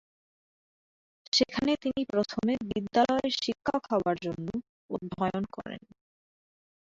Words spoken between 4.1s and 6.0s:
জন্য অধ্যয়ন করেন।